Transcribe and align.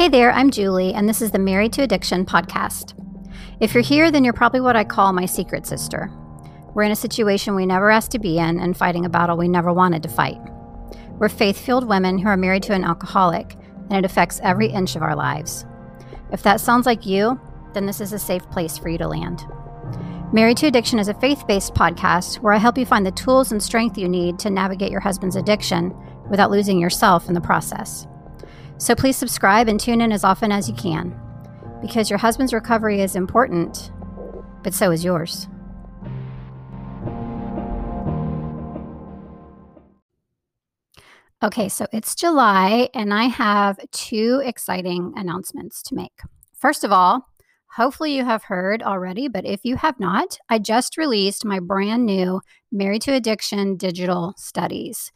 Hey 0.00 0.08
there, 0.08 0.32
I'm 0.32 0.50
Julie, 0.50 0.94
and 0.94 1.06
this 1.06 1.20
is 1.20 1.30
the 1.30 1.38
Married 1.38 1.74
to 1.74 1.82
Addiction 1.82 2.24
podcast. 2.24 2.94
If 3.60 3.74
you're 3.74 3.82
here, 3.82 4.10
then 4.10 4.24
you're 4.24 4.32
probably 4.32 4.62
what 4.62 4.74
I 4.74 4.82
call 4.82 5.12
my 5.12 5.26
secret 5.26 5.66
sister. 5.66 6.10
We're 6.72 6.84
in 6.84 6.90
a 6.90 6.96
situation 6.96 7.54
we 7.54 7.66
never 7.66 7.90
asked 7.90 8.10
to 8.12 8.18
be 8.18 8.38
in 8.38 8.60
and 8.60 8.74
fighting 8.74 9.04
a 9.04 9.10
battle 9.10 9.36
we 9.36 9.46
never 9.46 9.74
wanted 9.74 10.02
to 10.04 10.08
fight. 10.08 10.40
We're 11.18 11.28
faith 11.28 11.58
filled 11.58 11.86
women 11.86 12.16
who 12.16 12.28
are 12.28 12.38
married 12.38 12.62
to 12.62 12.72
an 12.72 12.82
alcoholic, 12.82 13.58
and 13.90 13.92
it 13.92 14.06
affects 14.06 14.40
every 14.42 14.68
inch 14.68 14.96
of 14.96 15.02
our 15.02 15.14
lives. 15.14 15.66
If 16.32 16.42
that 16.44 16.62
sounds 16.62 16.86
like 16.86 17.04
you, 17.04 17.38
then 17.74 17.84
this 17.84 18.00
is 18.00 18.14
a 18.14 18.18
safe 18.18 18.48
place 18.50 18.78
for 18.78 18.88
you 18.88 18.96
to 18.96 19.06
land. 19.06 19.44
Married 20.32 20.56
to 20.56 20.66
Addiction 20.66 20.98
is 20.98 21.08
a 21.08 21.20
faith 21.20 21.46
based 21.46 21.74
podcast 21.74 22.36
where 22.36 22.54
I 22.54 22.56
help 22.56 22.78
you 22.78 22.86
find 22.86 23.04
the 23.04 23.12
tools 23.12 23.52
and 23.52 23.62
strength 23.62 23.98
you 23.98 24.08
need 24.08 24.38
to 24.38 24.48
navigate 24.48 24.92
your 24.92 25.00
husband's 25.00 25.36
addiction 25.36 25.94
without 26.30 26.50
losing 26.50 26.78
yourself 26.78 27.28
in 27.28 27.34
the 27.34 27.40
process. 27.42 28.06
So 28.80 28.94
please 28.94 29.18
subscribe 29.18 29.68
and 29.68 29.78
tune 29.78 30.00
in 30.00 30.10
as 30.10 30.24
often 30.24 30.50
as 30.50 30.66
you 30.66 30.74
can 30.74 31.14
because 31.82 32.08
your 32.08 32.18
husband's 32.18 32.54
recovery 32.54 33.02
is 33.02 33.14
important, 33.14 33.92
but 34.62 34.72
so 34.72 34.90
is 34.90 35.04
yours. 35.04 35.48
Okay, 41.42 41.68
so 41.68 41.86
it's 41.92 42.14
July, 42.14 42.88
and 42.94 43.12
I 43.12 43.24
have 43.24 43.78
two 43.92 44.40
exciting 44.46 45.12
announcements 45.14 45.82
to 45.84 45.94
make. 45.94 46.18
First 46.54 46.82
of 46.82 46.90
all, 46.90 47.28
hopefully 47.76 48.16
you 48.16 48.24
have 48.24 48.44
heard 48.44 48.82
already, 48.82 49.28
but 49.28 49.44
if 49.44 49.60
you 49.62 49.76
have 49.76 50.00
not, 50.00 50.38
I 50.48 50.58
just 50.58 50.96
released 50.96 51.44
my 51.44 51.60
brand 51.60 52.06
new 52.06 52.40
Married 52.72 53.02
to 53.02 53.12
Addiction 53.12 53.76
digital 53.76 54.32
studies. 54.38 55.12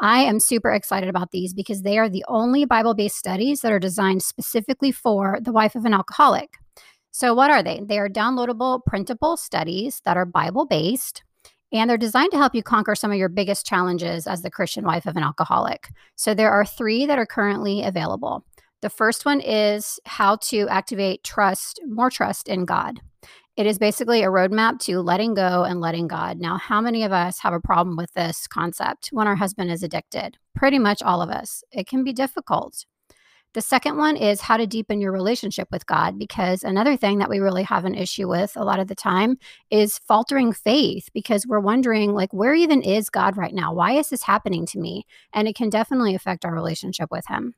I 0.00 0.20
am 0.20 0.38
super 0.38 0.70
excited 0.70 1.08
about 1.08 1.32
these 1.32 1.52
because 1.52 1.82
they 1.82 1.98
are 1.98 2.08
the 2.08 2.24
only 2.28 2.64
Bible 2.64 2.94
based 2.94 3.16
studies 3.16 3.62
that 3.62 3.72
are 3.72 3.80
designed 3.80 4.22
specifically 4.22 4.92
for 4.92 5.38
the 5.42 5.52
wife 5.52 5.74
of 5.74 5.84
an 5.84 5.92
alcoholic. 5.92 6.54
So, 7.10 7.34
what 7.34 7.50
are 7.50 7.62
they? 7.62 7.80
They 7.84 7.98
are 7.98 8.08
downloadable, 8.08 8.80
printable 8.86 9.36
studies 9.36 10.00
that 10.04 10.16
are 10.16 10.24
Bible 10.24 10.66
based. 10.66 11.24
And 11.72 11.90
they're 11.90 11.98
designed 11.98 12.30
to 12.30 12.38
help 12.38 12.54
you 12.54 12.62
conquer 12.62 12.94
some 12.94 13.10
of 13.10 13.18
your 13.18 13.28
biggest 13.28 13.66
challenges 13.66 14.26
as 14.26 14.42
the 14.42 14.50
Christian 14.50 14.84
wife 14.84 15.04
of 15.04 15.16
an 15.16 15.22
alcoholic. 15.22 15.88
So, 16.14 16.32
there 16.32 16.52
are 16.52 16.64
three 16.64 17.04
that 17.06 17.18
are 17.18 17.26
currently 17.26 17.82
available. 17.82 18.44
The 18.82 18.90
first 18.90 19.24
one 19.24 19.40
is 19.40 19.98
how 20.06 20.36
to 20.36 20.68
activate 20.68 21.24
trust, 21.24 21.80
more 21.86 22.10
trust 22.10 22.48
in 22.48 22.64
God. 22.64 23.00
It 23.58 23.66
is 23.66 23.76
basically 23.76 24.22
a 24.22 24.28
roadmap 24.28 24.78
to 24.82 25.00
letting 25.00 25.34
go 25.34 25.64
and 25.64 25.80
letting 25.80 26.06
God. 26.06 26.38
Now, 26.38 26.58
how 26.58 26.80
many 26.80 27.02
of 27.02 27.10
us 27.10 27.40
have 27.40 27.52
a 27.52 27.58
problem 27.58 27.96
with 27.96 28.12
this 28.14 28.46
concept 28.46 29.08
when 29.10 29.26
our 29.26 29.34
husband 29.34 29.72
is 29.72 29.82
addicted? 29.82 30.38
Pretty 30.54 30.78
much 30.78 31.02
all 31.02 31.20
of 31.20 31.28
us. 31.28 31.64
It 31.72 31.88
can 31.88 32.04
be 32.04 32.12
difficult. 32.12 32.86
The 33.54 33.60
second 33.60 33.96
one 33.96 34.16
is 34.16 34.42
how 34.42 34.58
to 34.58 34.66
deepen 34.68 35.00
your 35.00 35.10
relationship 35.10 35.66
with 35.72 35.86
God, 35.86 36.20
because 36.20 36.62
another 36.62 36.96
thing 36.96 37.18
that 37.18 37.30
we 37.30 37.40
really 37.40 37.64
have 37.64 37.84
an 37.84 37.96
issue 37.96 38.28
with 38.28 38.52
a 38.54 38.62
lot 38.62 38.78
of 38.78 38.86
the 38.86 38.94
time 38.94 39.38
is 39.70 39.98
faltering 39.98 40.52
faith 40.52 41.08
because 41.12 41.44
we're 41.44 41.58
wondering, 41.58 42.14
like, 42.14 42.32
where 42.32 42.54
even 42.54 42.80
is 42.80 43.10
God 43.10 43.36
right 43.36 43.54
now? 43.54 43.74
Why 43.74 43.94
is 43.94 44.10
this 44.10 44.22
happening 44.22 44.66
to 44.66 44.78
me? 44.78 45.04
And 45.32 45.48
it 45.48 45.56
can 45.56 45.68
definitely 45.68 46.14
affect 46.14 46.44
our 46.44 46.54
relationship 46.54 47.10
with 47.10 47.26
Him. 47.26 47.54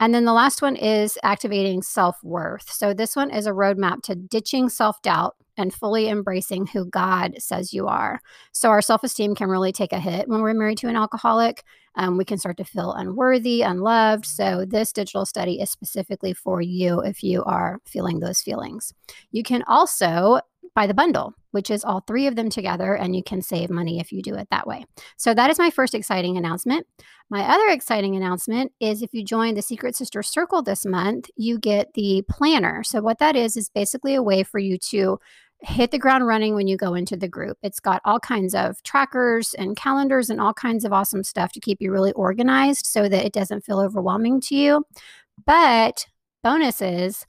And 0.00 0.14
then 0.14 0.24
the 0.24 0.32
last 0.32 0.62
one 0.62 0.76
is 0.76 1.16
activating 1.22 1.82
self 1.82 2.16
worth. 2.24 2.70
So 2.70 2.92
this 2.92 3.14
one 3.14 3.30
is 3.30 3.46
a 3.46 3.52
roadmap 3.52 4.02
to 4.02 4.14
ditching 4.14 4.68
self 4.68 5.00
doubt 5.02 5.36
and 5.56 5.72
fully 5.72 6.08
embracing 6.08 6.66
who 6.66 6.86
God 6.86 7.34
says 7.38 7.72
you 7.72 7.86
are. 7.86 8.20
So 8.52 8.70
our 8.70 8.82
self 8.82 9.04
esteem 9.04 9.34
can 9.34 9.48
really 9.48 9.72
take 9.72 9.92
a 9.92 10.00
hit 10.00 10.28
when 10.28 10.42
we're 10.42 10.54
married 10.54 10.78
to 10.78 10.88
an 10.88 10.96
alcoholic. 10.96 11.64
Um, 11.94 12.16
we 12.16 12.24
can 12.24 12.38
start 12.38 12.56
to 12.56 12.64
feel 12.64 12.92
unworthy, 12.92 13.62
unloved. 13.62 14.24
So 14.24 14.64
this 14.66 14.92
digital 14.92 15.26
study 15.26 15.60
is 15.60 15.70
specifically 15.70 16.32
for 16.32 16.62
you 16.62 17.00
if 17.00 17.22
you 17.22 17.44
are 17.44 17.80
feeling 17.84 18.20
those 18.20 18.40
feelings. 18.40 18.94
You 19.30 19.42
can 19.42 19.62
also 19.66 20.40
buy 20.74 20.86
the 20.86 20.94
bundle, 20.94 21.34
which 21.50 21.70
is 21.70 21.84
all 21.84 22.00
three 22.00 22.26
of 22.26 22.36
them 22.36 22.48
together, 22.48 22.94
and 22.94 23.14
you 23.14 23.22
can 23.22 23.42
save 23.42 23.70
money 23.70 24.00
if 24.00 24.12
you 24.12 24.22
do 24.22 24.34
it 24.34 24.48
that 24.50 24.66
way. 24.66 24.84
So 25.16 25.34
that 25.34 25.50
is 25.50 25.58
my 25.58 25.70
first 25.70 25.94
exciting 25.94 26.36
announcement. 26.36 26.86
My 27.30 27.42
other 27.42 27.68
exciting 27.68 28.16
announcement 28.16 28.72
is 28.80 29.02
if 29.02 29.12
you 29.12 29.24
join 29.24 29.54
the 29.54 29.62
Secret 29.62 29.96
Sister 29.96 30.22
Circle 30.22 30.62
this 30.62 30.84
month, 30.84 31.28
you 31.36 31.58
get 31.58 31.94
the 31.94 32.24
planner. 32.28 32.82
So 32.82 33.00
what 33.00 33.18
that 33.18 33.36
is 33.36 33.56
is 33.56 33.68
basically 33.68 34.14
a 34.14 34.22
way 34.22 34.42
for 34.42 34.58
you 34.58 34.78
to 34.90 35.18
hit 35.62 35.92
the 35.92 35.98
ground 35.98 36.26
running 36.26 36.54
when 36.54 36.66
you 36.66 36.76
go 36.76 36.94
into 36.94 37.16
the 37.16 37.28
group. 37.28 37.56
It's 37.62 37.80
got 37.80 38.02
all 38.04 38.18
kinds 38.18 38.54
of 38.54 38.82
trackers 38.82 39.54
and 39.54 39.76
calendars 39.76 40.28
and 40.28 40.40
all 40.40 40.52
kinds 40.52 40.84
of 40.84 40.92
awesome 40.92 41.22
stuff 41.22 41.52
to 41.52 41.60
keep 41.60 41.78
you 41.80 41.92
really 41.92 42.12
organized 42.12 42.86
so 42.86 43.08
that 43.08 43.24
it 43.24 43.32
doesn't 43.32 43.64
feel 43.64 43.78
overwhelming 43.78 44.40
to 44.42 44.56
you. 44.56 44.84
But 45.46 46.06
bonuses 46.42 47.26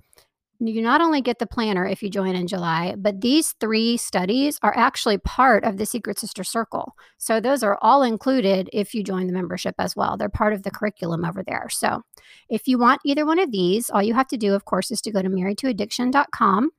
you 0.59 0.81
not 0.81 1.01
only 1.01 1.21
get 1.21 1.39
the 1.39 1.47
planner 1.47 1.85
if 1.85 2.01
you 2.01 2.09
join 2.09 2.35
in 2.35 2.47
July, 2.47 2.95
but 2.97 3.21
these 3.21 3.53
three 3.59 3.97
studies 3.97 4.57
are 4.61 4.75
actually 4.77 5.17
part 5.17 5.63
of 5.63 5.77
the 5.77 5.85
Secret 5.85 6.19
Sister 6.19 6.43
Circle. 6.43 6.95
So 7.17 7.39
those 7.39 7.63
are 7.63 7.77
all 7.81 8.03
included 8.03 8.69
if 8.71 8.93
you 8.93 9.03
join 9.03 9.27
the 9.27 9.33
membership 9.33 9.75
as 9.79 9.95
well. 9.95 10.15
They're 10.15 10.29
part 10.29 10.53
of 10.53 10.63
the 10.63 10.71
curriculum 10.71 11.25
over 11.25 11.43
there. 11.45 11.67
So 11.69 12.03
if 12.49 12.67
you 12.67 12.77
want 12.77 13.01
either 13.05 13.25
one 13.25 13.39
of 13.39 13.51
these, 13.51 13.89
all 13.89 14.03
you 14.03 14.13
have 14.13 14.27
to 14.29 14.37
do, 14.37 14.53
of 14.53 14.65
course, 14.65 14.91
is 14.91 15.01
to 15.01 15.11
go 15.11 15.21
to 15.21 15.29
marriedtoaddiction.com. 15.29 16.71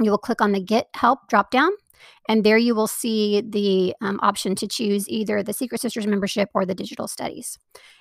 You 0.00 0.10
will 0.10 0.18
click 0.18 0.40
on 0.40 0.52
the 0.52 0.62
Get 0.62 0.88
Help 0.94 1.30
dropdown 1.30 1.70
and 2.28 2.44
there 2.44 2.58
you 2.58 2.74
will 2.74 2.86
see 2.86 3.40
the 3.40 3.94
um, 4.00 4.18
option 4.22 4.54
to 4.56 4.66
choose 4.66 5.08
either 5.08 5.42
the 5.42 5.52
Secret 5.52 5.80
Sisters 5.80 6.06
membership 6.06 6.48
or 6.54 6.64
the 6.64 6.74
digital 6.74 7.08
studies. 7.08 7.58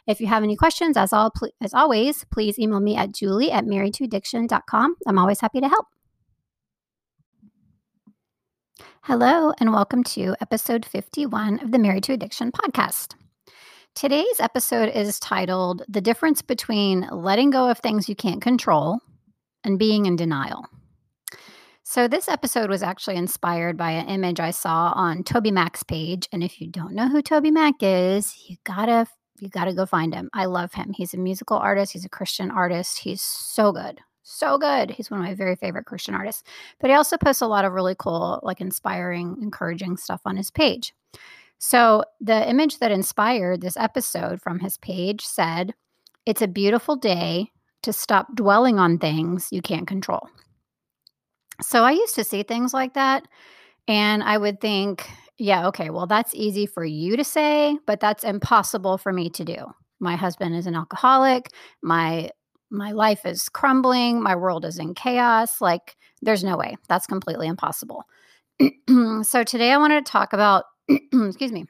If 0.08 0.20
you 0.22 0.28
have 0.28 0.44
any 0.44 0.56
questions, 0.56 0.98
as, 0.98 1.14
all, 1.14 1.32
as 1.62 1.74
always, 1.74 2.26
please 2.32 2.60
email 2.60 2.80
me 2.80 2.96
at 2.96 3.14
julie 3.14 3.52
at 3.52 3.66
marriedtoaddiction.com. 3.66 4.96
I'm 5.08 5.18
always 5.18 5.42
happy 5.42 5.62
to 5.62 5.70
help. 5.70 5.88
Hello, 9.06 9.52
and 9.60 9.74
welcome 9.74 10.04
to 10.04 10.36
episode 10.42 10.86
51 10.86 11.60
of 11.64 11.72
the 11.72 11.80
Married 11.80 12.04
to 12.04 12.14
Addiction 12.14 12.52
podcast. 12.52 13.16
Today's 13.96 14.40
episode 14.40 14.90
is 14.90 15.20
titled 15.20 15.82
The 15.90 16.02
Difference 16.02 16.42
Between 16.42 17.08
Letting 17.12 17.50
Go 17.50 17.70
of 17.70 17.80
Things 17.80 18.08
You 18.08 18.16
Can't 18.16 18.42
Control 18.42 19.00
and 19.64 19.78
Being 19.78 20.06
in 20.06 20.16
Denial. 20.16 20.66
So, 21.92 22.08
this 22.08 22.30
episode 22.30 22.70
was 22.70 22.84
actually 22.84 23.18
inspired 23.18 23.76
by 23.76 23.92
an 23.92 24.08
image 24.08 24.40
I 24.40 24.52
saw 24.52 24.94
on 24.96 25.26
TobyMac's 25.26 25.84
page. 25.84 26.26
And 26.32 26.42
if 26.42 26.62
you 26.62 26.68
don't 26.68 26.94
know 26.94 27.10
who 27.10 27.22
TobyMac 27.22 27.74
is, 27.82 28.34
you 28.48 28.56
gotta 28.64 29.08
you 29.42 29.50
gotta 29.50 29.74
go 29.74 29.86
find 29.86 30.16
him. 30.16 30.30
I 30.32 30.46
love 30.46 30.74
him. 30.74 30.94
He's 30.94 31.14
a 31.14 31.18
musical 31.18 31.58
artist. 31.58 31.92
He's 31.92 32.06
a 32.06 32.10
Christian 32.10 32.50
artist. 32.50 33.00
He's 33.00 33.22
so 33.22 33.74
good, 33.74 34.00
so 34.24 34.58
good. 34.58 34.92
He's 34.92 35.12
one 35.12 35.20
of 35.20 35.26
my 35.26 35.34
very 35.34 35.58
favorite 35.58 35.86
Christian 35.86 36.16
artists. 36.16 36.44
But 36.80 36.92
he 36.92 36.96
also 36.96 37.18
posts 37.18 37.42
a 37.42 37.48
lot 37.48 37.66
of 37.66 37.74
really 37.74 37.96
cool, 38.00 38.40
like 38.42 38.62
inspiring, 38.62 39.36
encouraging 39.42 39.98
stuff 39.98 40.22
on 40.24 40.38
his 40.38 40.50
page. 40.50 40.94
So 41.58 42.06
the 42.22 42.50
image 42.50 42.80
that 42.80 42.94
inspired 42.94 43.60
this 43.60 43.76
episode 43.76 44.42
from 44.42 44.60
his 44.60 44.78
page 44.78 45.26
said, 45.26 45.74
"It's 46.26 46.42
a 46.42 46.48
beautiful 46.48 46.96
day 46.96 47.52
to 47.82 47.92
stop 47.92 48.34
dwelling 48.34 48.80
on 48.80 48.98
things 48.98 49.50
you 49.52 49.62
can't 49.62 49.88
control." 49.88 50.30
So 51.62 51.84
I 51.84 51.92
used 51.92 52.16
to 52.16 52.24
see 52.24 52.44
things 52.44 52.74
like 52.74 52.94
that 52.94 53.28
and 53.88 54.24
I 54.24 54.38
would 54.38 54.62
think, 54.62 55.10
yeah, 55.38 55.68
okay, 55.68 55.90
well, 55.90 56.08
that's 56.08 56.34
easy 56.36 56.66
for 56.66 56.86
you 56.86 57.18
to 57.18 57.24
say, 57.24 57.78
but 57.88 58.00
that's 58.00 58.24
impossible 58.24 58.98
for 58.98 59.12
me 59.12 59.30
to 59.32 59.44
do. 59.44 59.58
My 60.00 60.16
husband 60.16 60.56
is 60.56 60.68
an 60.68 60.76
alcoholic. 60.76 61.50
My 61.84 62.30
my 62.74 62.94
life 62.94 63.26
is 63.26 63.50
crumbling. 63.50 64.22
My 64.24 64.36
world 64.36 64.64
is 64.64 64.80
in 64.80 64.94
chaos. 64.94 65.60
Like, 65.60 65.98
there's 66.22 66.44
no 66.44 66.56
way. 66.56 66.78
That's 66.88 67.06
completely 67.06 67.48
impossible. 67.48 68.06
so 69.24 69.44
today 69.44 69.72
I 69.72 69.78
wanted 69.78 70.06
to 70.06 70.12
talk 70.12 70.32
about, 70.32 70.64
excuse 70.90 71.52
me, 71.52 71.66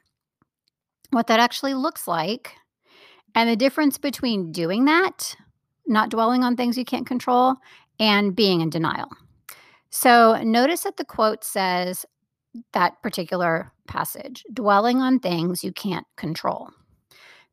what 1.10 1.26
that 1.26 1.40
actually 1.40 1.74
looks 1.74 2.06
like 2.06 2.54
and 3.34 3.48
the 3.48 3.56
difference 3.56 3.98
between 3.98 4.52
doing 4.52 4.84
that, 4.84 5.34
not 5.86 6.10
dwelling 6.10 6.44
on 6.44 6.56
things 6.56 6.78
you 6.78 6.84
can't 6.84 7.06
control, 7.06 7.56
and 7.98 8.36
being 8.36 8.60
in 8.60 8.70
denial. 8.70 9.08
So 9.92 10.42
notice 10.42 10.80
that 10.84 10.96
the 10.96 11.04
quote 11.04 11.44
says 11.44 12.06
that 12.72 13.02
particular 13.02 13.72
passage 13.86 14.44
dwelling 14.52 15.00
on 15.00 15.18
things 15.18 15.62
you 15.62 15.72
can't 15.72 16.06
control. 16.16 16.70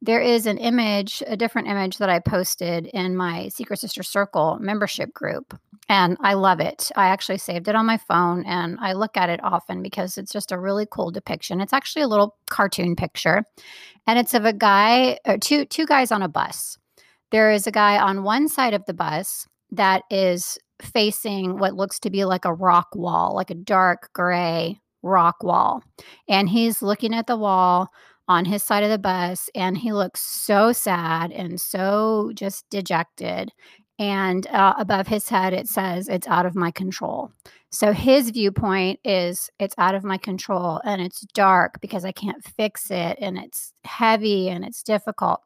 There 0.01 0.21
is 0.21 0.45
an 0.45 0.57
image, 0.57 1.21
a 1.27 1.35
different 1.35 1.67
image 1.67 1.97
that 1.97 2.09
I 2.09 2.19
posted 2.19 2.85
in 2.87 3.17
my 3.17 3.49
Secret 3.49 3.79
Sister 3.79 4.01
Circle 4.01 4.57
membership 4.61 5.13
group, 5.13 5.59
and 5.89 6.15
I 6.21 6.35
love 6.35 6.61
it. 6.61 6.89
I 6.95 7.09
actually 7.09 7.39
saved 7.39 7.67
it 7.67 7.75
on 7.75 7.85
my 7.85 7.97
phone 7.97 8.45
and 8.45 8.77
I 8.79 8.93
look 8.93 9.17
at 9.17 9.29
it 9.29 9.43
often 9.43 9.83
because 9.83 10.17
it's 10.17 10.31
just 10.31 10.53
a 10.53 10.59
really 10.59 10.87
cool 10.89 11.11
depiction. 11.11 11.59
It's 11.59 11.73
actually 11.73 12.03
a 12.03 12.07
little 12.07 12.37
cartoon 12.49 12.95
picture, 12.95 13.43
and 14.07 14.17
it's 14.17 14.33
of 14.33 14.45
a 14.45 14.53
guy 14.53 15.19
or 15.25 15.37
two 15.37 15.65
two 15.65 15.85
guys 15.85 16.13
on 16.13 16.21
a 16.21 16.29
bus. 16.29 16.77
There 17.31 17.51
is 17.51 17.67
a 17.67 17.71
guy 17.71 17.99
on 17.99 18.23
one 18.23 18.47
side 18.47 18.73
of 18.73 18.85
the 18.85 18.93
bus 18.93 19.45
that 19.71 20.03
is 20.09 20.57
facing 20.81 21.59
what 21.59 21.75
looks 21.75 21.99
to 21.99 22.09
be 22.09 22.25
like 22.25 22.45
a 22.45 22.53
rock 22.53 22.89
wall, 22.95 23.35
like 23.35 23.49
a 23.49 23.55
dark 23.55 24.09
gray 24.13 24.79
rock 25.01 25.43
wall. 25.43 25.83
And 26.27 26.49
he's 26.49 26.81
looking 26.81 27.13
at 27.13 27.27
the 27.27 27.37
wall 27.37 27.89
on 28.27 28.45
his 28.45 28.63
side 28.63 28.83
of 28.83 28.89
the 28.89 28.97
bus 28.97 29.49
and 29.55 29.77
he 29.77 29.91
looks 29.91 30.21
so 30.21 30.71
sad 30.71 31.31
and 31.31 31.59
so 31.59 32.31
just 32.35 32.69
dejected. 32.69 33.51
And 33.97 34.47
uh, 34.47 34.75
above 34.77 35.07
his 35.07 35.27
head, 35.27 35.51
it 35.51 35.67
says, 35.67 36.07
It's 36.07 36.27
out 36.27 36.45
of 36.45 36.55
my 36.55 36.71
control. 36.71 37.31
So 37.71 37.91
his 37.91 38.29
viewpoint 38.29 38.99
is, 39.03 39.49
It's 39.59 39.75
out 39.77 39.95
of 39.95 40.05
my 40.05 40.17
control 40.17 40.79
and 40.85 41.01
it's 41.01 41.21
dark 41.33 41.81
because 41.81 42.05
I 42.05 42.13
can't 42.13 42.43
fix 42.43 42.89
it 42.91 43.17
and 43.19 43.37
it's 43.37 43.73
heavy 43.83 44.47
and 44.47 44.63
it's 44.63 44.83
difficult. 44.83 45.41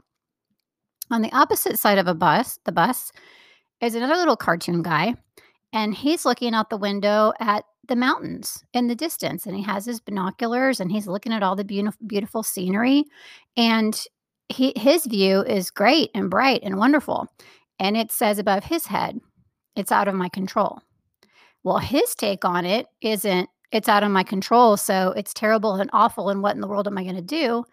On 1.10 1.22
the 1.22 1.34
opposite 1.34 1.80
side 1.80 1.98
of 1.98 2.08
a 2.08 2.14
bus, 2.14 2.60
the 2.66 2.72
bus, 2.72 3.12
is 3.82 3.96
another 3.96 4.16
little 4.16 4.38
cartoon 4.38 4.82
guy. 4.82 5.16
And 5.74 5.94
he's 5.94 6.24
looking 6.24 6.54
out 6.54 6.70
the 6.70 6.78
window 6.78 7.34
at 7.40 7.66
the 7.88 7.96
mountains 7.96 8.64
in 8.74 8.88
the 8.88 8.96
distance 8.96 9.46
and 9.46 9.56
he 9.56 9.64
has 9.64 9.86
his 9.86 10.00
binoculars 10.00 10.80
and 10.80 10.92
he's 10.92 11.08
looking 11.08 11.34
at 11.34 11.44
all 11.44 11.56
the 11.56 11.66
beautiful 11.66 12.00
beautiful 12.08 12.42
scenery 12.42 13.04
and 13.58 14.06
he 14.48 14.72
his 14.78 15.06
view 15.06 15.42
is 15.42 15.70
great 15.70 16.10
and 16.16 16.30
bright 16.30 16.62
and 16.64 16.78
wonderful 16.78 17.28
and 17.80 17.98
it 17.98 18.12
says 18.12 18.40
above 18.40 18.64
his 18.64 18.86
head 18.86 19.20
it's 19.76 19.92
out 19.92 20.08
of 20.08 20.16
my 20.16 20.30
control. 20.30 20.80
Well 21.64 21.80
his 21.80 22.16
take 22.16 22.46
on 22.46 22.66
it 22.66 22.88
isn't 23.02 23.50
it's 23.74 23.90
out 23.90 24.04
of 24.04 24.12
my 24.12 24.24
control 24.24 24.78
so 24.78 25.14
it's 25.18 25.34
terrible 25.34 25.74
and 25.76 25.90
awful 25.92 26.30
and 26.30 26.42
what 26.42 26.56
in 26.56 26.62
the 26.62 26.68
world 26.68 26.88
am 26.88 26.98
i 26.98 27.04
going 27.04 27.16
to 27.16 27.22
do? 27.22 27.66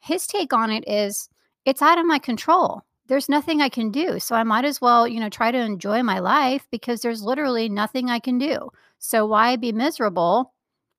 His 0.00 0.26
take 0.26 0.54
on 0.54 0.70
it 0.70 0.84
is 0.88 1.28
it's 1.66 1.82
out 1.82 1.98
of 1.98 2.06
my 2.06 2.18
control 2.18 2.84
there's 3.08 3.28
nothing 3.28 3.60
i 3.60 3.68
can 3.68 3.90
do 3.90 4.18
so 4.20 4.34
i 4.34 4.42
might 4.42 4.64
as 4.64 4.80
well 4.80 5.08
you 5.08 5.18
know 5.20 5.28
try 5.28 5.50
to 5.50 5.58
enjoy 5.58 6.02
my 6.02 6.18
life 6.18 6.66
because 6.70 7.00
there's 7.00 7.22
literally 7.22 7.68
nothing 7.68 8.08
i 8.10 8.18
can 8.18 8.38
do 8.38 8.68
so 8.98 9.26
why 9.26 9.56
be 9.56 9.72
miserable 9.72 10.54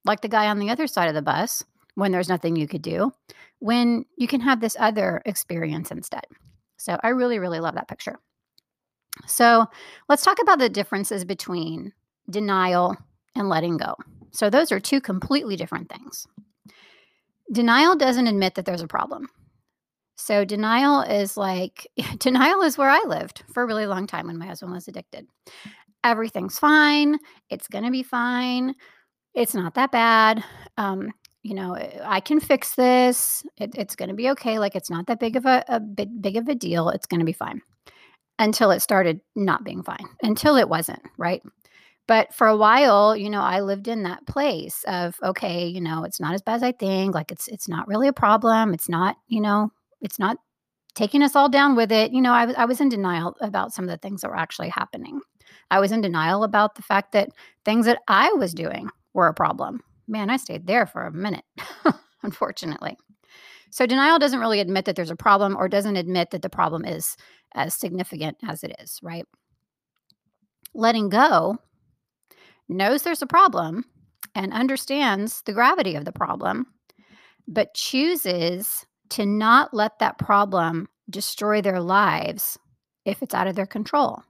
like 0.06 0.21
the 0.21 0.27
guy 0.27 0.47
on 0.47 0.59
the 0.59 0.69
other 0.69 0.88
side 0.88 1.07
of 1.07 1.15
the 1.15 1.21
bus 1.21 1.63
when 1.95 2.11
there's 2.11 2.29
nothing 2.29 2.56
you 2.56 2.67
could 2.67 2.81
do 2.81 3.11
when 3.59 4.06
you 4.17 4.27
can 4.27 4.41
have 4.41 4.61
this 4.61 4.75
other 4.79 5.21
experience 5.25 5.91
instead? 5.91 6.23
So 6.77 6.97
I 7.03 7.09
really, 7.09 7.39
really 7.39 7.59
love 7.59 7.75
that 7.75 7.88
picture. 7.88 8.19
So 9.27 9.65
let's 10.07 10.23
talk 10.23 10.41
about 10.41 10.59
the 10.59 10.69
differences 10.69 11.25
between 11.25 11.91
denial 12.29 12.95
and 13.35 13.50
letting 13.50 13.77
go. 13.77 13.95
So 14.31 14.50
those 14.50 14.71
are 14.71 14.79
two 14.79 15.01
completely 15.01 15.55
different 15.55 15.89
things. 15.89 16.25
Denial 17.51 17.95
doesn't 17.95 18.27
admit 18.27 18.55
that 18.55 18.65
there's 18.65 18.81
a 18.81 18.88
problem. 18.88 19.27
So 20.19 20.45
denial 20.45 21.01
is 21.01 21.38
like 21.38 21.88
denial 22.19 22.62
is 22.62 22.77
where 22.77 22.89
I 22.89 23.04
lived 23.07 23.44
for 23.54 23.63
a 23.63 23.66
really 23.66 23.86
long 23.88 24.07
time 24.07 24.27
when 24.27 24.38
my 24.38 24.45
husband 24.45 24.71
was 24.71 24.88
addicted 24.88 25.27
everything's 26.04 26.60
fine. 26.60 27.18
It's 27.50 27.68
going 27.68 27.83
to 27.83 27.92
be 27.92 28.04
fine. 28.04 28.75
It's 29.33 29.54
not 29.54 29.75
that 29.75 29.92
bad. 29.92 30.44
Um, 30.77 31.12
you 31.44 31.54
know, 31.54 31.74
eh, 31.74 32.00
I 32.04 32.19
can 32.19 32.39
fix 32.39 32.75
this. 32.75 33.44
It, 33.57 33.71
it's 33.75 33.95
going 33.95 34.10
to 34.10 34.16
be 34.16 34.30
okay. 34.31 34.60
Like 34.60 34.75
it's 34.75 34.89
not 34.89 35.07
that 35.07 35.19
big 35.19 35.36
of 35.36 35.45
a, 35.45 35.63
a 35.68 35.80
big, 35.80 36.22
big 36.22 36.36
of 36.36 36.48
a 36.48 36.56
deal. 36.56 36.89
It's 36.89 37.06
going 37.06 37.19
to 37.19 37.25
be 37.25 37.33
fine 37.33 37.62
until 38.38 38.72
it 38.72 38.81
started 38.81 39.19
not 39.36 39.63
being 39.63 39.83
fine, 39.83 40.06
until 40.24 40.56
it 40.56 40.69
wasn't, 40.69 41.01
right? 41.18 41.42
But 42.07 42.33
for 42.33 42.48
a 42.48 42.57
while, 42.57 43.15
you 43.15 43.30
know, 43.30 43.42
I 43.42 43.60
lived 43.60 43.88
in 43.88 44.04
that 44.04 44.25
place 44.25 44.83
of, 44.88 45.15
okay, 45.22 45.68
you 45.68 45.80
know, 45.80 46.04
it's 46.04 46.19
not 46.19 46.33
as 46.33 46.42
bad 46.42 46.56
as 46.56 46.63
I 46.63 46.72
think. 46.72 47.13
Like 47.13 47.31
it's, 47.31 47.48
it's 47.48 47.68
not 47.68 47.88
really 47.88 48.07
a 48.07 48.13
problem. 48.13 48.74
It's 48.74 48.89
not, 48.89 49.18
you 49.27 49.42
know, 49.42 49.72
it's 50.01 50.19
not 50.19 50.38
taking 50.96 51.22
us 51.22 51.36
all 51.36 51.50
down 51.50 51.75
with 51.75 51.92
it. 51.92 52.12
You 52.12 52.22
know, 52.22 52.34
I, 52.34 52.51
I 52.54 52.66
was 52.66 52.81
in 52.81 52.90
denial 52.90 53.36
about 53.42 53.74
some 53.74 53.86
of 53.86 53.90
the 53.90 53.98
things 53.98 54.22
that 54.22 54.30
were 54.30 54.38
actually 54.38 54.69
happening. 54.69 55.22
I 55.72 55.80
was 55.80 55.92
in 55.92 56.01
denial 56.01 56.44
about 56.44 56.75
the 56.75 56.81
fact 56.81 57.12
that 57.13 57.30
things 57.66 57.86
that 57.86 58.00
I 58.07 58.31
was 58.34 58.54
doing 58.54 58.90
were 59.13 59.28
a 59.28 59.34
problem. 59.34 59.81
Man, 60.07 60.30
I 60.30 60.38
stayed 60.38 60.68
there 60.68 60.86
for 60.86 61.06
a 61.06 61.12
minute, 61.12 61.46
unfortunately. 62.24 62.98
So, 63.72 63.86
denial 63.86 64.18
doesn't 64.18 64.40
really 64.40 64.60
admit 64.60 64.86
that 64.86 64.96
there's 64.96 65.12
a 65.12 65.16
problem 65.16 65.56
or 65.56 65.69
doesn't 65.69 65.96
admit 65.96 66.31
that 66.31 66.42
the 66.42 66.50
problem 66.50 66.86
is 66.86 67.16
as 67.54 67.75
significant 67.75 68.38
as 68.48 68.63
it 68.63 68.75
is, 68.80 69.00
right? 69.04 69.25
Letting 70.74 71.10
go 71.10 71.60
knows 72.68 73.04
there's 73.04 73.22
a 73.22 73.28
problem 73.28 73.86
and 74.36 74.54
understands 74.54 75.42
the 75.44 75.54
gravity 75.54 75.96
of 75.96 76.06
the 76.06 76.12
problem, 76.12 76.68
but 77.48 77.74
chooses 77.74 78.86
to 79.11 79.25
not 79.25 79.73
let 79.73 80.00
that 80.00 80.17
problem 80.17 80.88
destroy 81.09 81.61
their 81.61 81.79
lives 81.79 82.57
if 83.06 83.21
it's 83.21 83.33
out 83.33 83.47
of 83.47 83.56
their 83.56 83.65
control. 83.65 84.23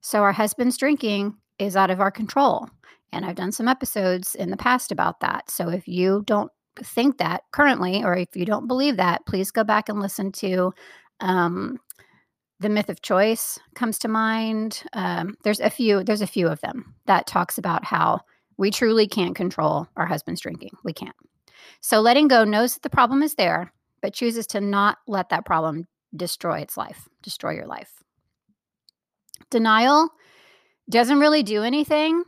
So 0.00 0.22
our 0.22 0.32
husband's 0.32 0.76
drinking 0.76 1.36
is 1.58 1.76
out 1.76 1.90
of 1.90 2.00
our 2.00 2.10
control. 2.10 2.68
And 3.12 3.24
I've 3.24 3.36
done 3.36 3.52
some 3.52 3.68
episodes 3.68 4.34
in 4.34 4.50
the 4.50 4.56
past 4.56 4.90
about 4.90 5.20
that. 5.20 5.50
So 5.50 5.68
if 5.68 5.86
you 5.86 6.24
don't 6.26 6.50
think 6.82 7.18
that 7.18 7.42
currently, 7.52 8.02
or 8.02 8.16
if 8.16 8.34
you 8.34 8.44
don't 8.44 8.66
believe 8.66 8.96
that, 8.96 9.24
please 9.26 9.50
go 9.50 9.62
back 9.62 9.88
and 9.88 10.00
listen 10.00 10.32
to 10.32 10.72
um, 11.20 11.78
the 12.60 12.68
myth 12.68 12.88
of 12.88 13.02
choice 13.02 13.58
comes 13.74 13.98
to 14.00 14.08
mind. 14.08 14.82
Um, 14.92 15.36
there's 15.44 15.60
a 15.60 15.70
few. 15.70 16.02
There's 16.02 16.22
a 16.22 16.26
few 16.26 16.48
of 16.48 16.60
them 16.60 16.94
that 17.06 17.26
talks 17.26 17.58
about 17.58 17.84
how 17.84 18.20
we 18.56 18.70
truly 18.70 19.06
can't 19.06 19.36
control 19.36 19.86
our 19.96 20.06
husband's 20.06 20.40
drinking. 20.40 20.70
We 20.84 20.92
can't. 20.92 21.16
So 21.80 22.00
letting 22.00 22.28
go 22.28 22.44
knows 22.44 22.74
that 22.74 22.82
the 22.82 22.90
problem 22.90 23.22
is 23.22 23.34
there, 23.34 23.72
but 24.04 24.12
chooses 24.12 24.46
to 24.46 24.60
not 24.60 24.98
let 25.06 25.30
that 25.30 25.46
problem 25.46 25.88
destroy 26.14 26.58
its 26.58 26.76
life, 26.76 27.08
destroy 27.22 27.52
your 27.52 27.66
life. 27.66 28.02
Denial 29.48 30.10
doesn't 30.90 31.20
really 31.20 31.42
do 31.42 31.62
anything 31.62 32.22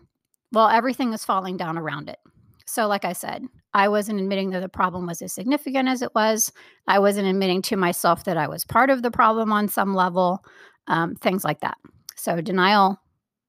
while 0.53 0.71
everything 0.71 1.13
is 1.13 1.23
falling 1.23 1.59
down 1.59 1.77
around 1.77 2.09
it. 2.09 2.17
So, 2.65 2.87
like 2.87 3.05
I 3.05 3.13
said, 3.13 3.45
I 3.75 3.89
wasn't 3.89 4.21
admitting 4.21 4.53
that 4.53 4.61
the 4.61 4.71
problem 4.71 5.07
was 5.07 5.21
as 5.21 5.35
significant 5.35 5.87
as 5.87 6.01
it 6.01 6.15
was. 6.15 6.51
I 6.89 6.99
wasn't 6.99 7.29
admitting 7.29 7.61
to 7.65 7.77
myself 7.77 8.25
that 8.25 8.39
I 8.39 8.49
was 8.49 8.65
part 8.65 8.89
of 8.89 9.03
the 9.03 9.11
problem 9.11 9.53
on 9.53 9.69
some 9.69 9.95
level, 9.95 10.43
um, 10.87 11.15
things 11.15 11.45
like 11.45 11.61
that. 11.61 11.77
So, 12.17 12.41
denial, 12.41 12.99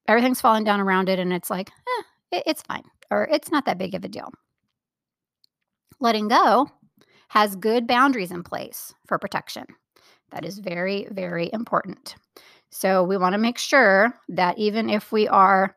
everything's 0.05 0.41
falling 0.41 0.65
down 0.65 0.81
around 0.81 1.07
it, 1.07 1.17
and 1.17 1.31
it's 1.31 1.49
like, 1.49 1.69
eh, 1.69 2.03
it, 2.33 2.43
it's 2.45 2.61
fine, 2.63 2.83
or 3.09 3.25
it's 3.31 3.51
not 3.51 3.63
that 3.67 3.77
big 3.77 3.95
of 3.95 4.03
a 4.03 4.09
deal. 4.09 4.33
Letting 6.01 6.27
go 6.27 6.69
has 7.29 7.55
good 7.55 7.87
boundaries 7.87 8.31
in 8.31 8.43
place 8.43 8.93
for 9.05 9.19
protection. 9.19 9.65
That 10.31 10.45
is 10.45 10.59
very, 10.59 11.07
very 11.11 11.49
important. 11.53 12.15
So 12.69 13.03
we 13.03 13.17
want 13.17 13.33
to 13.33 13.39
make 13.39 13.57
sure 13.57 14.13
that 14.29 14.57
even 14.57 14.89
if 14.89 15.11
we 15.11 15.27
are 15.27 15.75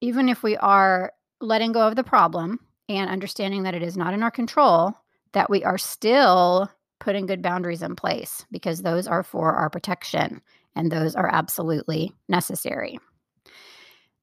even 0.00 0.28
if 0.28 0.42
we 0.42 0.56
are 0.58 1.12
letting 1.40 1.72
go 1.72 1.86
of 1.86 1.96
the 1.96 2.04
problem 2.04 2.60
and 2.90 3.08
understanding 3.08 3.62
that 3.62 3.74
it 3.74 3.82
is 3.82 3.96
not 3.96 4.12
in 4.12 4.22
our 4.22 4.30
control, 4.30 4.92
that 5.32 5.48
we 5.48 5.64
are 5.64 5.78
still 5.78 6.70
putting 7.00 7.26
good 7.26 7.40
boundaries 7.40 7.82
in 7.82 7.96
place 7.96 8.44
because 8.50 8.82
those 8.82 9.06
are 9.06 9.22
for 9.22 9.52
our 9.52 9.70
protection 9.70 10.42
and 10.76 10.92
those 10.92 11.14
are 11.14 11.32
absolutely 11.32 12.12
necessary. 12.28 12.98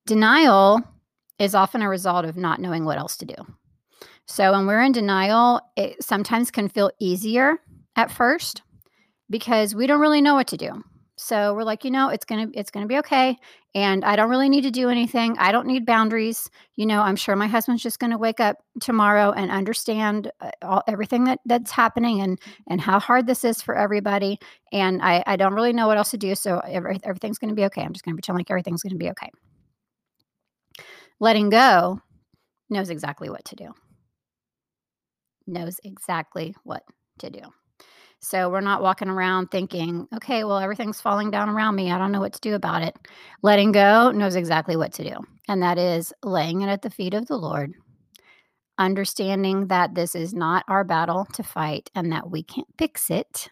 Denial 0.06 0.82
is 1.40 1.56
often 1.56 1.82
a 1.82 1.90
result 1.90 2.26
of 2.26 2.38
not 2.38 2.60
knowing 2.60 2.86
what 2.86 2.98
else 2.98 3.18
to 3.18 3.26
do. 3.26 3.36
So 4.32 4.54
when 4.54 4.66
we're 4.66 4.82
in 4.82 4.94
denial, 4.94 5.60
it 5.76 6.02
sometimes 6.02 6.52
can 6.52 6.70
feel 6.70 6.90
easier 7.00 7.58
at 7.98 8.10
first 8.10 8.62
because 9.30 9.76
we 9.76 9.88
don't 9.88 10.00
really 10.00 10.22
know 10.22 10.36
what 10.36 10.48
to 10.48 10.58
do. 10.58 10.82
So 11.18 11.54
we're 11.54 11.66
like, 11.66 11.84
you 11.84 11.92
know, 11.92 12.08
it's 12.08 12.24
going 12.24 12.50
to 12.50 12.58
it's 12.58 12.72
going 12.72 12.84
to 12.84 12.88
be 12.88 12.98
okay 13.00 13.38
and 13.76 14.06
I 14.06 14.16
don't 14.16 14.30
really 14.30 14.48
need 14.48 14.62
to 14.62 14.72
do 14.72 14.88
anything. 14.88 15.36
I 15.38 15.52
don't 15.52 15.68
need 15.68 15.86
boundaries. 15.86 16.50
You 16.76 16.86
know, 16.86 17.02
I'm 17.02 17.18
sure 17.18 17.36
my 17.36 17.48
husband's 17.48 17.84
just 17.84 18.00
going 18.00 18.12
to 18.12 18.18
wake 18.18 18.40
up 18.40 18.56
tomorrow 18.80 19.32
and 19.34 19.52
understand 19.52 20.32
uh, 20.40 20.52
all, 20.62 20.84
everything 20.88 21.26
that 21.26 21.40
that's 21.46 21.70
happening 21.70 22.22
and 22.22 22.40
and 22.70 22.80
how 22.80 23.00
hard 23.00 23.28
this 23.28 23.44
is 23.44 23.62
for 23.62 23.76
everybody 23.76 24.40
and 24.72 25.02
I 25.02 25.24
I 25.28 25.36
don't 25.36 25.56
really 25.56 25.74
know 25.74 25.88
what 25.88 25.98
else 25.98 26.12
to 26.12 26.18
do, 26.18 26.36
so 26.36 26.60
every, 26.60 27.00
everything's 27.04 27.38
going 27.38 27.50
to 27.50 27.56
be 27.56 27.66
okay. 27.66 27.82
I'm 27.82 27.92
just 27.92 28.06
going 28.06 28.16
to 28.16 28.18
pretend 28.18 28.38
like 28.38 28.50
everything's 28.50 28.82
going 28.82 28.92
to 28.92 28.98
be 28.98 29.10
okay. 29.12 29.30
Letting 31.20 31.50
go 31.50 32.00
knows 32.70 32.90
exactly 32.90 33.30
what 33.30 33.44
to 33.46 33.56
do. 33.58 33.74
Knows 35.48 35.80
exactly 35.84 36.56
what 36.64 36.84
to 37.20 37.30
do. 37.30 37.42
So 38.20 38.50
we're 38.50 38.62
not 38.62 38.84
walking 38.84 39.10
around 39.10 39.50
thinking, 39.50 40.08
okay, 40.16 40.44
well, 40.44 40.60
everything's 40.60 41.02
falling 41.02 41.32
down 41.32 41.50
around 41.50 41.76
me. 41.76 41.92
I 41.92 41.98
don't 41.98 42.12
know 42.12 42.20
what 42.20 42.34
to 42.34 42.40
do 42.40 42.54
about 42.54 42.84
it. 42.84 42.96
Letting 43.42 43.72
go 43.72 44.12
knows 44.12 44.36
exactly 44.36 44.76
what 44.76 44.94
to 44.94 45.04
do. 45.04 45.16
And 45.48 45.64
that 45.64 45.80
is 45.80 46.14
laying 46.24 46.62
it 46.62 46.70
at 46.70 46.84
the 46.84 46.92
feet 46.92 47.16
of 47.16 47.26
the 47.26 47.38
Lord, 47.38 47.74
understanding 48.78 49.68
that 49.68 49.96
this 49.96 50.14
is 50.14 50.36
not 50.36 50.64
our 50.68 50.84
battle 50.84 51.26
to 51.34 51.42
fight 51.42 51.90
and 51.96 52.12
that 52.12 52.30
we 52.30 52.44
can't 52.44 52.68
fix 52.78 53.10
it, 53.10 53.50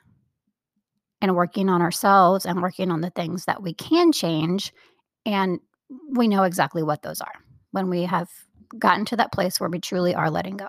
and 1.21 1.35
working 1.35 1.67
on 1.67 1.81
ourselves 1.81 2.45
and 2.45 2.61
working 2.61 2.91
on 2.91 3.01
the 3.01 3.09
things 3.09 3.45
that 3.45 3.61
we 3.61 3.73
can 3.73 4.11
change. 4.11 4.71
And 5.25 5.59
we 6.11 6.27
know 6.27 6.43
exactly 6.43 6.83
what 6.83 7.01
those 7.01 7.21
are 7.21 7.33
when 7.71 7.89
we 7.89 8.03
have 8.03 8.29
gotten 8.77 9.03
to 9.05 9.15
that 9.17 9.31
place 9.31 9.59
where 9.59 9.69
we 9.69 9.79
truly 9.79 10.13
are 10.13 10.29
letting 10.29 10.57
go. 10.57 10.67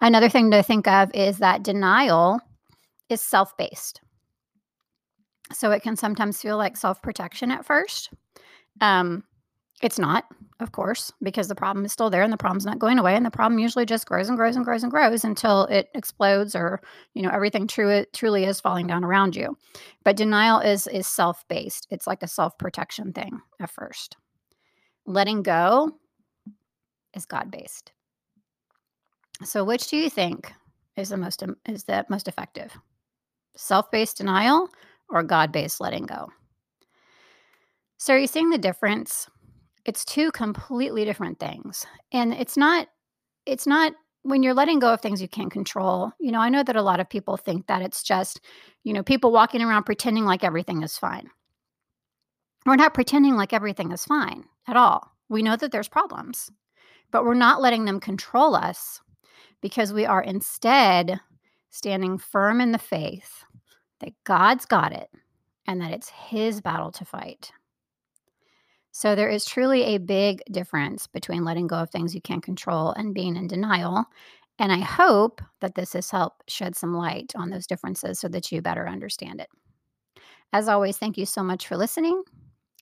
Another 0.00 0.28
thing 0.28 0.50
to 0.52 0.62
think 0.62 0.86
of 0.86 1.10
is 1.14 1.38
that 1.38 1.62
denial 1.62 2.40
is 3.08 3.20
self 3.20 3.56
based. 3.56 4.00
So 5.52 5.70
it 5.70 5.82
can 5.82 5.96
sometimes 5.96 6.40
feel 6.40 6.56
like 6.56 6.76
self 6.76 7.00
protection 7.02 7.50
at 7.50 7.64
first. 7.64 8.10
Um, 8.80 9.24
it's 9.82 9.98
not. 9.98 10.24
of 10.60 10.72
course, 10.72 11.12
because 11.22 11.46
the 11.46 11.54
problem 11.54 11.84
is 11.84 11.92
still 11.92 12.10
there 12.10 12.22
and 12.22 12.32
the 12.32 12.36
problem's 12.36 12.66
not 12.66 12.80
going 12.80 12.98
away. 12.98 13.14
And 13.14 13.24
the 13.24 13.30
problem 13.30 13.60
usually 13.60 13.86
just 13.86 14.06
grows 14.06 14.28
and 14.28 14.36
grows 14.36 14.56
and 14.56 14.64
grows 14.64 14.82
and 14.82 14.90
grows 14.90 15.24
until 15.24 15.64
it 15.66 15.88
explodes 15.94 16.56
or, 16.56 16.80
you 17.14 17.22
know, 17.22 17.30
everything 17.30 17.68
true, 17.68 18.04
truly 18.12 18.44
is 18.44 18.60
falling 18.60 18.88
down 18.88 19.04
around 19.04 19.36
you. 19.36 19.56
But 20.04 20.16
denial 20.16 20.58
is 20.58 20.86
is 20.88 21.06
self-based. 21.06 21.86
It's 21.90 22.06
like 22.06 22.22
a 22.22 22.28
self-protection 22.28 23.12
thing 23.12 23.40
at 23.60 23.70
first. 23.70 24.16
Letting 25.06 25.42
go 25.42 25.92
is 27.14 27.24
God-based. 27.24 27.92
So 29.44 29.64
which 29.64 29.88
do 29.88 29.96
you 29.96 30.10
think 30.10 30.52
is 30.96 31.10
the 31.10 31.16
most 31.16 31.42
is 31.66 31.84
the 31.84 32.04
most 32.08 32.28
effective? 32.28 32.72
Self-based 33.56 34.16
denial 34.16 34.68
or 35.08 35.22
God-based 35.22 35.80
letting 35.80 36.06
go? 36.06 36.28
So 37.98 38.14
are 38.14 38.18
you 38.18 38.26
seeing 38.26 38.50
the 38.50 38.58
difference? 38.58 39.28
It's 39.84 40.04
two 40.04 40.30
completely 40.32 41.04
different 41.04 41.38
things. 41.40 41.86
And 42.12 42.32
it's 42.34 42.56
not 42.56 42.88
it's 43.46 43.66
not 43.66 43.92
when 44.22 44.42
you're 44.42 44.54
letting 44.54 44.78
go 44.78 44.92
of 44.92 45.00
things 45.00 45.22
you 45.22 45.28
can't 45.28 45.50
control. 45.50 46.12
You 46.20 46.32
know, 46.32 46.40
I 46.40 46.48
know 46.48 46.62
that 46.62 46.76
a 46.76 46.82
lot 46.82 47.00
of 47.00 47.08
people 47.08 47.36
think 47.36 47.66
that 47.66 47.82
it's 47.82 48.02
just, 48.02 48.40
you 48.84 48.92
know, 48.92 49.02
people 49.02 49.32
walking 49.32 49.62
around 49.62 49.84
pretending 49.84 50.24
like 50.24 50.44
everything 50.44 50.82
is 50.82 50.98
fine. 50.98 51.30
We're 52.66 52.76
not 52.76 52.92
pretending 52.92 53.36
like 53.36 53.52
everything 53.52 53.92
is 53.92 54.04
fine 54.04 54.44
at 54.66 54.76
all. 54.76 55.10
We 55.28 55.42
know 55.42 55.56
that 55.56 55.72
there's 55.72 55.88
problems, 55.88 56.50
but 57.10 57.24
we're 57.24 57.34
not 57.34 57.62
letting 57.62 57.84
them 57.84 58.00
control 58.00 58.54
us 58.54 59.00
because 59.60 59.92
we 59.92 60.06
are 60.06 60.22
instead 60.22 61.20
standing 61.70 62.18
firm 62.18 62.60
in 62.60 62.72
the 62.72 62.78
faith 62.78 63.44
that 64.00 64.12
God's 64.24 64.64
got 64.64 64.92
it 64.92 65.10
and 65.66 65.80
that 65.80 65.92
it's 65.92 66.08
His 66.08 66.60
battle 66.60 66.92
to 66.92 67.04
fight. 67.04 67.52
So 68.90 69.14
there 69.14 69.28
is 69.28 69.44
truly 69.44 69.82
a 69.82 69.98
big 69.98 70.42
difference 70.50 71.06
between 71.06 71.44
letting 71.44 71.66
go 71.66 71.76
of 71.76 71.90
things 71.90 72.14
you 72.14 72.20
can't 72.20 72.42
control 72.42 72.92
and 72.92 73.14
being 73.14 73.36
in 73.36 73.46
denial. 73.46 74.04
And 74.58 74.72
I 74.72 74.80
hope 74.80 75.40
that 75.60 75.76
this 75.76 75.92
has 75.92 76.10
helped 76.10 76.50
shed 76.50 76.74
some 76.74 76.96
light 76.96 77.32
on 77.36 77.50
those 77.50 77.66
differences 77.66 78.18
so 78.18 78.28
that 78.28 78.50
you 78.50 78.60
better 78.60 78.88
understand 78.88 79.40
it. 79.40 79.48
As 80.52 80.68
always, 80.68 80.96
thank 80.96 81.18
you 81.18 81.26
so 81.26 81.42
much 81.42 81.66
for 81.66 81.76
listening, 81.76 82.22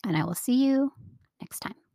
and 0.05 0.17
I 0.17 0.25
will 0.25 0.35
see 0.35 0.65
you 0.65 0.93
next 1.41 1.61
time. 1.61 1.86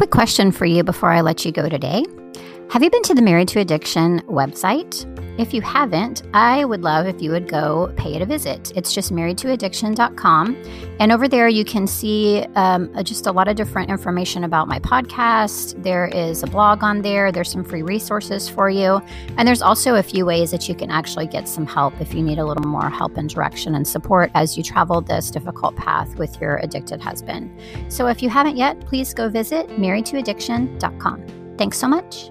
Quick 0.00 0.12
question 0.12 0.50
for 0.50 0.64
you 0.64 0.82
before 0.82 1.12
I 1.12 1.20
let 1.20 1.44
you 1.44 1.52
go 1.52 1.68
today. 1.68 2.06
Have 2.70 2.82
you 2.82 2.88
been 2.88 3.02
to 3.02 3.14
the 3.14 3.20
Married 3.20 3.48
to 3.48 3.60
Addiction 3.60 4.20
website? 4.20 5.04
If 5.40 5.54
you 5.54 5.62
haven't, 5.62 6.22
I 6.34 6.66
would 6.66 6.82
love 6.82 7.06
if 7.06 7.22
you 7.22 7.30
would 7.30 7.48
go 7.48 7.90
pay 7.96 8.14
it 8.14 8.20
a 8.20 8.26
visit. 8.26 8.72
It's 8.76 8.92
just 8.92 9.10
marriedtoaddiction.com. 9.10 10.62
And 11.00 11.10
over 11.10 11.28
there, 11.28 11.48
you 11.48 11.64
can 11.64 11.86
see 11.86 12.44
um, 12.56 12.92
just 13.04 13.26
a 13.26 13.32
lot 13.32 13.48
of 13.48 13.56
different 13.56 13.88
information 13.88 14.44
about 14.44 14.68
my 14.68 14.78
podcast. 14.78 15.82
There 15.82 16.08
is 16.08 16.42
a 16.42 16.46
blog 16.46 16.84
on 16.84 17.00
there, 17.00 17.32
there's 17.32 17.50
some 17.50 17.64
free 17.64 17.80
resources 17.80 18.50
for 18.50 18.68
you. 18.68 19.00
And 19.38 19.48
there's 19.48 19.62
also 19.62 19.94
a 19.94 20.02
few 20.02 20.26
ways 20.26 20.50
that 20.50 20.68
you 20.68 20.74
can 20.74 20.90
actually 20.90 21.26
get 21.26 21.48
some 21.48 21.66
help 21.66 21.98
if 22.02 22.12
you 22.12 22.22
need 22.22 22.38
a 22.38 22.44
little 22.44 22.68
more 22.68 22.90
help 22.90 23.16
and 23.16 23.26
direction 23.26 23.74
and 23.74 23.88
support 23.88 24.30
as 24.34 24.58
you 24.58 24.62
travel 24.62 25.00
this 25.00 25.30
difficult 25.30 25.74
path 25.74 26.16
with 26.16 26.38
your 26.38 26.58
addicted 26.58 27.00
husband. 27.00 27.50
So 27.88 28.08
if 28.08 28.22
you 28.22 28.28
haven't 28.28 28.58
yet, 28.58 28.78
please 28.80 29.14
go 29.14 29.30
visit 29.30 29.68
marriedtoaddiction.com. 29.68 31.56
Thanks 31.56 31.78
so 31.78 31.88
much. 31.88 32.30